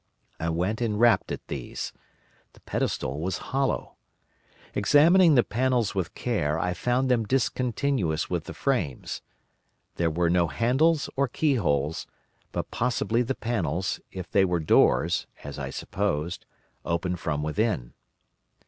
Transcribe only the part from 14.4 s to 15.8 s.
were doors, as I